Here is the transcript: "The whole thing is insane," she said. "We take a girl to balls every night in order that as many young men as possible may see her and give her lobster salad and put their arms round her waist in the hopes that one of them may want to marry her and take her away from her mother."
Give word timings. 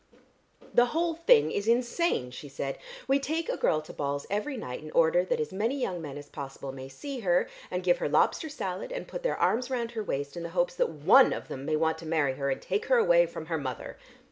"The 0.73 0.87
whole 0.87 1.13
thing 1.13 1.51
is 1.51 1.67
insane," 1.67 2.31
she 2.31 2.49
said. 2.49 2.79
"We 3.07 3.19
take 3.19 3.49
a 3.49 3.55
girl 3.55 3.81
to 3.81 3.93
balls 3.93 4.25
every 4.31 4.57
night 4.57 4.81
in 4.81 4.89
order 4.93 5.23
that 5.23 5.39
as 5.39 5.53
many 5.53 5.79
young 5.79 6.01
men 6.01 6.17
as 6.17 6.27
possible 6.27 6.71
may 6.71 6.89
see 6.89 7.19
her 7.19 7.47
and 7.69 7.83
give 7.83 7.99
her 7.99 8.09
lobster 8.09 8.49
salad 8.49 8.91
and 8.91 9.07
put 9.07 9.21
their 9.21 9.37
arms 9.37 9.69
round 9.69 9.91
her 9.91 10.03
waist 10.03 10.35
in 10.35 10.41
the 10.41 10.49
hopes 10.57 10.73
that 10.77 10.89
one 10.89 11.33
of 11.33 11.49
them 11.49 11.65
may 11.67 11.75
want 11.75 11.99
to 11.99 12.07
marry 12.07 12.33
her 12.33 12.49
and 12.49 12.63
take 12.63 12.87
her 12.87 12.97
away 12.97 13.27
from 13.27 13.45
her 13.45 13.59
mother." 13.59 13.95